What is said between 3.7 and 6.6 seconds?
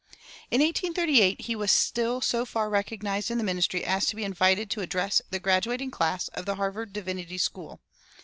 as to be invited to address the graduating class of the